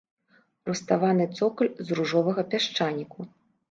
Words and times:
Руставаны 0.69 1.29
цокаль 1.37 1.71
з 1.85 2.01
ружовага 2.03 2.49
пясчаніку. 2.53 3.33